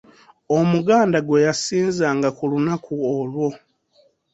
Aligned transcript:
Omuganda 0.57 1.17
gwe 1.25 1.39
yasinzanga 1.47 2.29
ku 2.37 2.43
lunaku 2.51 2.93
olwo. 3.19 3.49